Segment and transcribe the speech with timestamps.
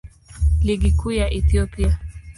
[0.65, 1.91] Ligi Kuu ya Ethiopia.